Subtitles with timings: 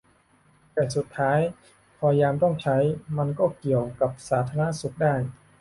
[0.73, 1.39] แต่สุดท้าย
[1.97, 2.77] พอยามต้องใช้
[3.17, 5.13] มันก็เกี่ยวกับสาธาณสุขได้